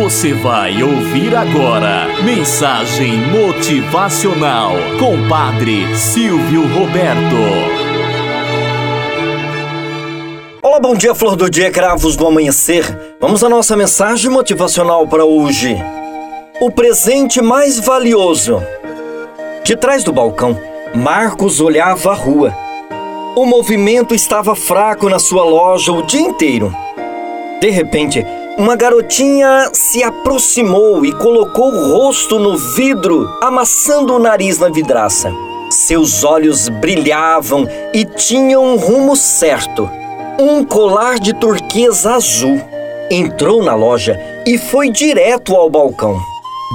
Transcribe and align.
Você 0.00 0.32
vai 0.32 0.80
ouvir 0.80 1.34
agora 1.34 2.06
Mensagem 2.22 3.16
Motivacional 3.32 4.70
com 4.96 5.28
Padre 5.28 5.92
Silvio 5.96 6.62
Roberto. 6.68 7.34
Olá, 10.62 10.78
bom 10.78 10.94
dia, 10.94 11.16
flor 11.16 11.34
do 11.34 11.50
dia, 11.50 11.72
cravos 11.72 12.14
do 12.14 12.28
amanhecer. 12.28 12.84
Vamos 13.20 13.42
à 13.42 13.48
nossa 13.48 13.76
mensagem 13.76 14.30
motivacional 14.30 15.04
para 15.08 15.24
hoje. 15.24 15.76
O 16.60 16.70
presente 16.70 17.42
mais 17.42 17.80
valioso. 17.80 18.62
De 19.64 19.74
trás 19.74 20.04
do 20.04 20.12
balcão, 20.12 20.56
Marcos 20.94 21.60
olhava 21.60 22.12
a 22.12 22.14
rua. 22.14 22.56
O 23.34 23.44
movimento 23.44 24.14
estava 24.14 24.54
fraco 24.54 25.08
na 25.08 25.18
sua 25.18 25.42
loja 25.42 25.90
o 25.90 26.02
dia 26.02 26.20
inteiro. 26.20 26.72
De 27.60 27.70
repente, 27.70 28.24
uma 28.58 28.74
garotinha 28.74 29.70
se 29.72 30.02
aproximou 30.02 31.06
e 31.06 31.12
colocou 31.12 31.72
o 31.72 31.92
rosto 31.92 32.40
no 32.40 32.58
vidro, 32.58 33.28
amassando 33.40 34.12
o 34.14 34.18
nariz 34.18 34.58
na 34.58 34.68
vidraça. 34.68 35.32
Seus 35.70 36.24
olhos 36.24 36.68
brilhavam 36.68 37.68
e 37.94 38.04
tinham 38.04 38.64
um 38.64 38.76
rumo 38.76 39.14
certo: 39.14 39.88
um 40.40 40.64
colar 40.64 41.20
de 41.20 41.32
turquesa 41.34 42.14
azul. 42.14 42.60
Entrou 43.10 43.62
na 43.62 43.74
loja 43.74 44.18
e 44.44 44.58
foi 44.58 44.90
direto 44.90 45.54
ao 45.54 45.70
balcão. 45.70 46.18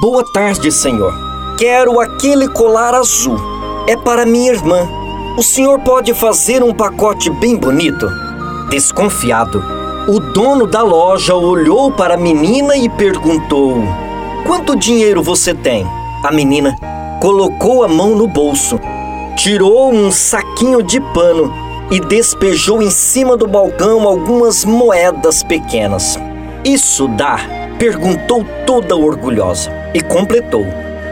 Boa 0.00 0.24
tarde, 0.32 0.70
senhor. 0.70 1.12
Quero 1.58 2.00
aquele 2.00 2.48
colar 2.48 2.94
azul. 2.94 3.36
É 3.88 3.96
para 3.96 4.24
minha 4.24 4.52
irmã. 4.52 4.88
O 5.36 5.42
senhor 5.42 5.80
pode 5.80 6.14
fazer 6.14 6.62
um 6.62 6.72
pacote 6.72 7.28
bem 7.28 7.56
bonito? 7.56 8.08
Desconfiado, 8.70 9.81
o 10.08 10.18
dono 10.18 10.66
da 10.66 10.82
loja 10.82 11.34
olhou 11.34 11.90
para 11.92 12.14
a 12.14 12.16
menina 12.16 12.76
e 12.76 12.88
perguntou: 12.88 13.76
Quanto 14.44 14.76
dinheiro 14.76 15.22
você 15.22 15.54
tem? 15.54 15.86
A 16.24 16.32
menina 16.32 16.76
colocou 17.20 17.84
a 17.84 17.88
mão 17.88 18.16
no 18.16 18.26
bolso, 18.26 18.80
tirou 19.36 19.92
um 19.92 20.10
saquinho 20.10 20.82
de 20.82 21.00
pano 21.00 21.52
e 21.90 22.00
despejou 22.00 22.82
em 22.82 22.90
cima 22.90 23.36
do 23.36 23.46
balcão 23.46 24.06
algumas 24.06 24.64
moedas 24.64 25.42
pequenas. 25.42 26.18
Isso 26.64 27.06
dá? 27.08 27.38
perguntou 27.78 28.44
toda 28.66 28.96
orgulhosa 28.96 29.70
e 29.94 30.00
completou: 30.00 30.66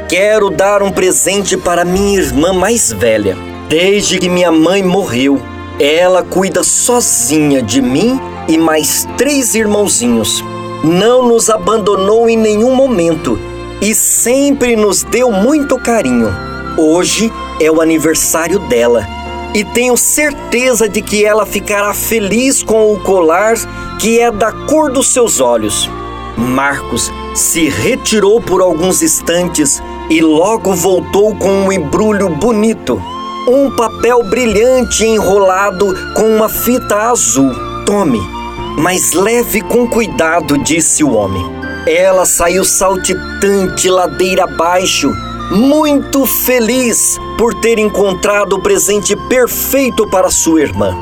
Quero 0.08 0.50
dar 0.50 0.82
um 0.82 0.90
presente 0.90 1.56
para 1.56 1.84
minha 1.84 2.18
irmã 2.18 2.52
mais 2.52 2.90
velha. 2.92 3.36
Desde 3.68 4.18
que 4.18 4.28
minha 4.28 4.50
mãe 4.50 4.82
morreu, 4.82 5.40
ela 5.78 6.24
cuida 6.24 6.64
sozinha 6.64 7.62
de 7.62 7.80
mim 7.80 8.20
e 8.50 8.58
mais 8.58 9.06
três 9.16 9.54
irmãozinhos. 9.54 10.44
Não 10.82 11.28
nos 11.28 11.48
abandonou 11.48 12.28
em 12.28 12.36
nenhum 12.36 12.74
momento 12.74 13.38
e 13.80 13.94
sempre 13.94 14.74
nos 14.74 15.04
deu 15.04 15.30
muito 15.30 15.78
carinho. 15.78 16.34
Hoje 16.76 17.32
é 17.60 17.70
o 17.70 17.80
aniversário 17.80 18.58
dela 18.58 19.06
e 19.54 19.62
tenho 19.62 19.96
certeza 19.96 20.88
de 20.88 21.00
que 21.00 21.24
ela 21.24 21.46
ficará 21.46 21.94
feliz 21.94 22.60
com 22.60 22.92
o 22.92 22.98
colar 23.00 23.54
que 24.00 24.18
é 24.18 24.32
da 24.32 24.50
cor 24.50 24.90
dos 24.90 25.12
seus 25.12 25.40
olhos. 25.40 25.88
Marcos 26.36 27.12
se 27.36 27.68
retirou 27.68 28.40
por 28.40 28.60
alguns 28.60 29.00
instantes 29.00 29.80
e 30.08 30.20
logo 30.20 30.74
voltou 30.74 31.36
com 31.36 31.66
um 31.66 31.72
embrulho 31.72 32.28
bonito. 32.28 33.00
Um 33.46 33.70
papel 33.76 34.24
brilhante 34.24 35.04
enrolado 35.04 35.86
com 36.16 36.36
uma 36.36 36.48
fita 36.48 36.96
azul. 37.10 37.52
Tome 37.86 38.39
mas 38.76 39.12
leve 39.12 39.60
com 39.60 39.86
cuidado, 39.86 40.58
disse 40.58 41.04
o 41.04 41.14
homem. 41.14 41.44
Ela 41.86 42.24
saiu 42.24 42.64
saltitante 42.64 43.88
ladeira 43.88 44.44
abaixo, 44.44 45.10
muito 45.50 46.26
feliz 46.26 47.18
por 47.38 47.54
ter 47.54 47.78
encontrado 47.78 48.54
o 48.54 48.62
presente 48.62 49.16
perfeito 49.28 50.06
para 50.08 50.30
sua 50.30 50.60
irmã. 50.60 50.96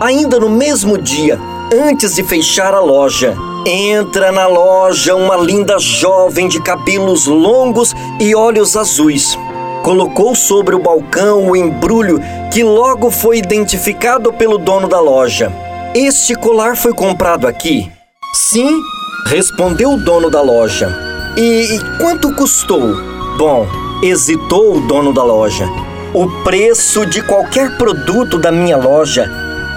Ainda 0.00 0.40
no 0.40 0.50
mesmo 0.50 0.98
dia, 0.98 1.38
antes 1.72 2.16
de 2.16 2.22
fechar 2.22 2.74
a 2.74 2.80
loja, 2.80 3.34
entra 3.66 4.30
na 4.30 4.46
loja 4.46 5.14
uma 5.14 5.36
linda 5.36 5.78
jovem 5.78 6.48
de 6.48 6.60
cabelos 6.60 7.26
longos 7.26 7.94
e 8.20 8.34
olhos 8.34 8.76
azuis. 8.76 9.38
Colocou 9.82 10.34
sobre 10.34 10.74
o 10.74 10.78
balcão 10.78 11.48
o 11.48 11.56
embrulho 11.56 12.18
que 12.52 12.62
logo 12.62 13.10
foi 13.10 13.38
identificado 13.38 14.32
pelo 14.32 14.58
dono 14.58 14.88
da 14.88 15.00
loja. 15.00 15.52
Este 15.94 16.34
colar 16.34 16.76
foi 16.76 16.92
comprado 16.92 17.46
aqui? 17.46 17.88
Sim, 18.32 18.82
respondeu 19.28 19.92
o 19.92 19.96
dono 19.96 20.28
da 20.28 20.42
loja. 20.42 20.92
E, 21.36 21.76
e 21.76 21.80
quanto 21.98 22.34
custou? 22.34 22.96
Bom, 23.38 23.64
hesitou 24.02 24.76
o 24.76 24.80
dono 24.80 25.12
da 25.14 25.22
loja. 25.22 25.68
O 26.12 26.28
preço 26.42 27.06
de 27.06 27.22
qualquer 27.22 27.78
produto 27.78 28.40
da 28.40 28.50
minha 28.50 28.76
loja 28.76 29.30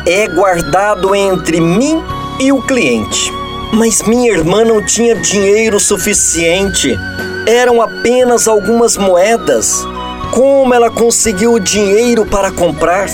é 0.07 0.27
guardado 0.27 1.13
entre 1.13 1.61
mim 1.61 2.03
e 2.39 2.51
o 2.51 2.63
cliente. 2.63 3.31
Mas 3.71 4.01
minha 4.01 4.31
irmã 4.31 4.65
não 4.65 4.83
tinha 4.83 5.13
dinheiro 5.13 5.79
suficiente. 5.79 6.97
Eram 7.45 7.79
apenas 7.79 8.47
algumas 8.47 8.97
moedas. 8.97 9.85
Como 10.31 10.73
ela 10.73 10.89
conseguiu 10.89 11.53
o 11.53 11.59
dinheiro 11.59 12.25
para 12.25 12.51
comprar? 12.51 13.07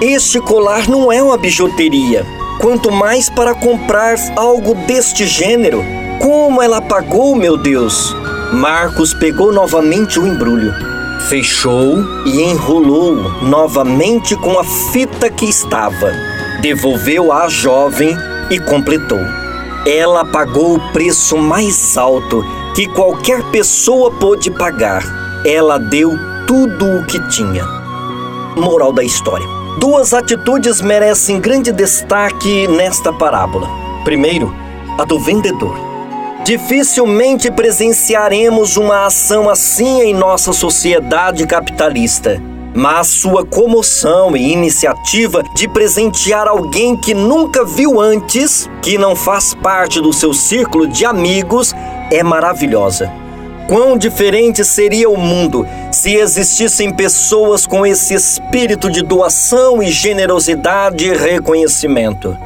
Este 0.00 0.40
colar 0.40 0.88
não 0.88 1.12
é 1.12 1.22
uma 1.22 1.36
bijuteria 1.36 2.26
quanto 2.58 2.90
mais 2.90 3.28
para 3.28 3.54
comprar 3.54 4.16
algo 4.34 4.74
deste 4.86 5.26
gênero. 5.26 5.84
Como 6.18 6.62
ela 6.62 6.80
pagou, 6.80 7.36
meu 7.36 7.58
Deus? 7.58 8.16
Marcos 8.50 9.12
pegou 9.12 9.52
novamente 9.52 10.18
o 10.18 10.26
embrulho, 10.26 10.72
fechou 11.28 11.98
e 12.24 12.40
enrolou 12.40 13.14
novamente 13.42 14.34
com 14.36 14.58
a 14.58 14.64
fita 14.64 15.28
que 15.28 15.44
estava. 15.44 16.12
Devolveu 16.62 17.30
à 17.30 17.46
jovem 17.48 18.16
e 18.50 18.58
completou. 18.58 19.20
Ela 19.86 20.24
pagou 20.24 20.76
o 20.76 20.92
preço 20.92 21.36
mais 21.36 21.98
alto 21.98 22.42
que 22.74 22.86
qualquer 22.88 23.42
pessoa 23.50 24.10
pôde 24.10 24.50
pagar. 24.50 25.02
Ela 25.44 25.78
deu 25.78 26.18
tudo 26.46 26.86
o 26.86 27.04
que 27.04 27.20
tinha. 27.28 27.66
Moral 28.56 28.94
da 28.94 29.04
história. 29.04 29.59
Duas 29.80 30.12
atitudes 30.12 30.82
merecem 30.82 31.40
grande 31.40 31.72
destaque 31.72 32.68
nesta 32.68 33.10
parábola. 33.14 33.66
Primeiro, 34.04 34.54
a 34.98 35.06
do 35.06 35.18
vendedor. 35.18 35.74
Dificilmente 36.44 37.50
presenciaremos 37.50 38.76
uma 38.76 39.06
ação 39.06 39.48
assim 39.48 40.02
em 40.02 40.12
nossa 40.12 40.52
sociedade 40.52 41.46
capitalista. 41.46 42.38
Mas 42.74 43.06
sua 43.06 43.42
comoção 43.42 44.36
e 44.36 44.52
iniciativa 44.52 45.42
de 45.54 45.66
presentear 45.66 46.46
alguém 46.46 46.94
que 46.94 47.14
nunca 47.14 47.64
viu 47.64 47.98
antes, 47.98 48.68
que 48.82 48.98
não 48.98 49.16
faz 49.16 49.54
parte 49.54 49.98
do 49.98 50.12
seu 50.12 50.34
círculo 50.34 50.86
de 50.86 51.06
amigos, 51.06 51.74
é 52.12 52.22
maravilhosa. 52.22 53.10
Quão 53.70 53.96
diferente 53.96 54.64
seria 54.64 55.08
o 55.08 55.16
mundo 55.16 55.64
se 55.92 56.16
existissem 56.16 56.92
pessoas 56.92 57.68
com 57.68 57.86
esse 57.86 58.14
espírito 58.14 58.90
de 58.90 59.00
doação 59.00 59.80
e 59.80 59.88
generosidade 59.88 61.06
e 61.06 61.14
reconhecimento. 61.14 62.36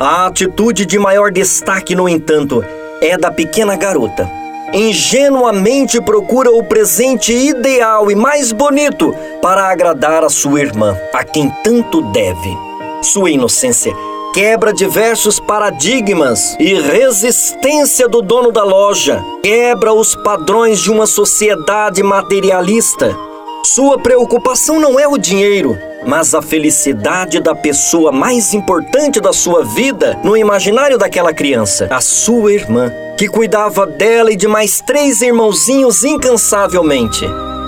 A 0.00 0.26
atitude 0.26 0.84
de 0.84 0.98
maior 0.98 1.30
destaque, 1.30 1.94
no 1.94 2.08
entanto, 2.08 2.64
é 3.00 3.16
da 3.16 3.30
pequena 3.30 3.76
garota. 3.76 4.28
Ingenuamente 4.72 6.00
procura 6.00 6.50
o 6.50 6.64
presente 6.64 7.32
ideal 7.32 8.10
e 8.10 8.16
mais 8.16 8.50
bonito 8.50 9.14
para 9.40 9.70
agradar 9.70 10.24
a 10.24 10.28
sua 10.28 10.60
irmã, 10.60 10.98
a 11.12 11.22
quem 11.22 11.52
tanto 11.62 12.02
deve. 12.10 12.58
Sua 13.00 13.30
inocência 13.30 13.94
quebra 14.34 14.72
diversos 14.72 15.38
paradigmas 15.38 16.56
e 16.58 16.74
resistência 16.74 18.08
do 18.08 18.20
dono 18.20 18.50
da 18.50 18.64
loja, 18.64 19.24
quebra 19.40 19.94
os 19.94 20.16
padrões 20.16 20.80
de 20.80 20.90
uma 20.90 21.06
sociedade 21.06 22.02
materialista. 22.02 23.16
Sua 23.64 23.96
preocupação 23.96 24.80
não 24.80 24.98
é 24.98 25.06
o 25.06 25.16
dinheiro, 25.16 25.78
mas 26.04 26.34
a 26.34 26.42
felicidade 26.42 27.38
da 27.38 27.54
pessoa 27.54 28.10
mais 28.10 28.52
importante 28.52 29.20
da 29.20 29.32
sua 29.32 29.64
vida 29.64 30.18
no 30.24 30.36
imaginário 30.36 30.98
daquela 30.98 31.32
criança, 31.32 31.86
a 31.88 32.00
sua 32.00 32.52
irmã, 32.52 32.92
que 33.16 33.28
cuidava 33.28 33.86
dela 33.86 34.32
e 34.32 34.36
de 34.36 34.48
mais 34.48 34.80
três 34.80 35.22
irmãozinhos 35.22 36.02
incansavelmente. 36.02 37.24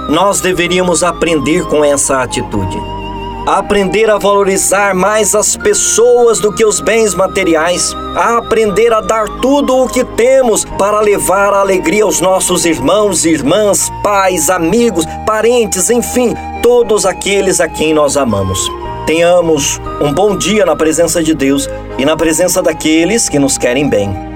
Nós 0.08 0.41
deveríamos 0.41 1.05
aprender 1.05 1.64
com 1.67 1.85
essa 1.85 2.23
atitude 2.23 2.95
aprender 3.46 4.10
a 4.10 4.19
valorizar 4.19 4.93
mais 4.93 5.32
as 5.32 5.56
pessoas 5.56 6.40
do 6.40 6.52
que 6.52 6.64
os 6.64 6.81
bens 6.81 7.14
materiais, 7.14 7.94
a 8.16 8.38
aprender 8.38 8.93
a 8.93 9.00
dar 9.00 9.28
tudo 9.40 9.76
o 9.76 9.88
que 9.88 10.04
temos 10.04 10.64
para 10.64 11.00
levar 11.00 11.54
a 11.54 11.60
alegria 11.60 12.02
aos 12.02 12.20
nossos 12.20 12.66
irmãos, 12.66 13.25
irmãs, 13.25 13.88
pais, 14.02 14.50
amigos, 14.50 15.06
parentes, 15.25 15.88
enfim, 15.90 16.34
todos 16.60 17.06
aqueles 17.06 17.60
a 17.60 17.69
quem 17.69 17.94
nós 17.94 18.16
amamos. 18.16 18.58
Tenhamos 19.06 19.81
um 20.00 20.12
bom 20.12 20.37
dia 20.37 20.66
na 20.66 20.75
presença 20.75 21.22
de 21.22 21.32
Deus 21.32 21.69
e 21.96 22.04
na 22.04 22.16
presença 22.16 22.60
daqueles 22.60 23.28
que 23.28 23.38
nos 23.38 23.56
querem 23.56 23.88
bem. 23.88 24.36